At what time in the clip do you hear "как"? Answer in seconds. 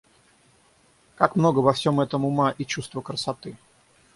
1.19-1.35